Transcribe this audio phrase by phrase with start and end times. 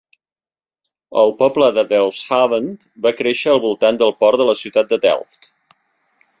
[1.23, 2.71] El poble de Delfshaven
[3.07, 5.51] va créixer al voltant del port de la ciutat de Delft.